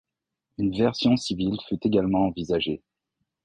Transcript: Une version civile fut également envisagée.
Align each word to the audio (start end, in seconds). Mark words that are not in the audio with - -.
Une 0.57 0.75
version 0.75 1.15
civile 1.15 1.59
fut 1.69 1.77
également 1.85 2.25
envisagée. 2.25 2.81